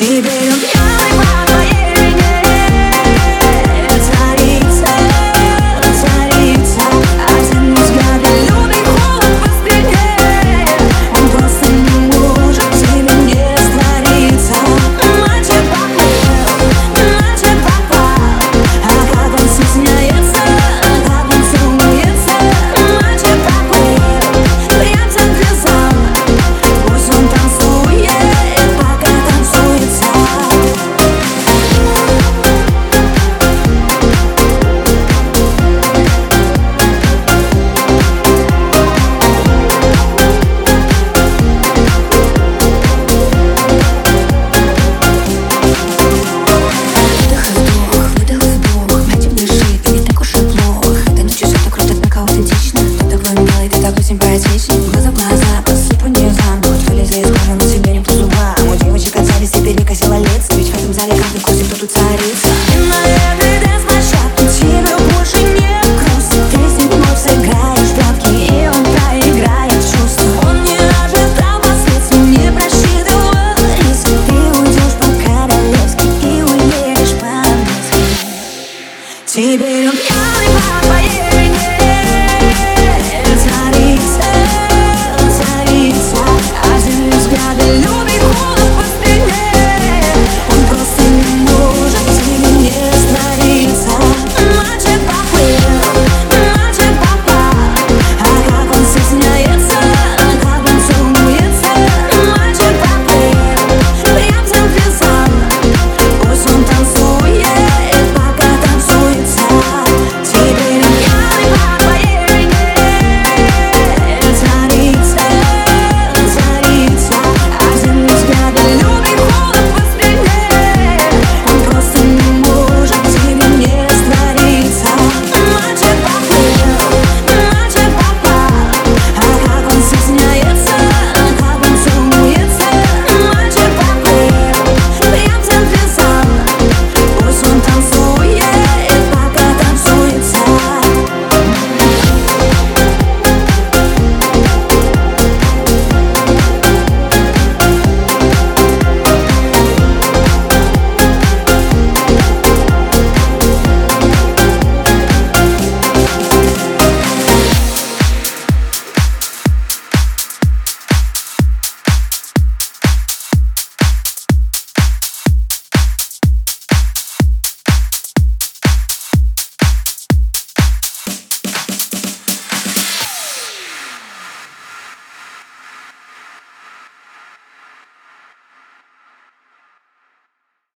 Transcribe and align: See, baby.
See, 0.00 0.22
baby. 0.22 0.39